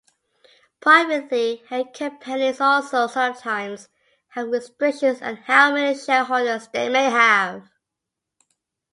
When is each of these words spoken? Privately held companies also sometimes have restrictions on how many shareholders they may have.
Privately 0.79 1.61
held 1.69 1.93
companies 1.93 2.59
also 2.59 3.05
sometimes 3.05 3.87
have 4.29 4.47
restrictions 4.49 5.21
on 5.21 5.35
how 5.35 5.71
many 5.75 5.95
shareholders 5.95 6.67
they 6.69 6.89
may 6.89 7.07
have. 7.07 7.69